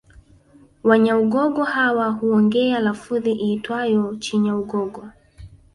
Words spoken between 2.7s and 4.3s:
lafudhi iitwayo